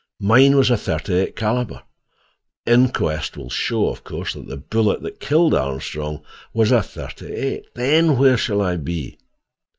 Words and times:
Mine 0.19 0.55
was 0.55 0.71
a 0.71 0.77
thirty 0.77 1.13
eight 1.13 1.35
caliber. 1.35 1.83
The 2.65 2.73
inquest 2.73 3.37
will 3.37 3.51
show, 3.51 3.87
of 3.89 4.03
course, 4.03 4.33
that 4.33 4.47
the 4.47 4.57
bullet 4.57 5.03
that 5.03 5.19
killed 5.19 5.53
Armstrong 5.53 6.23
was 6.55 6.71
a 6.71 6.81
thirty 6.81 7.31
eight. 7.31 7.67
Then 7.75 8.17
where 8.17 8.35
shall 8.35 8.63
I 8.63 8.77
be?" 8.77 9.19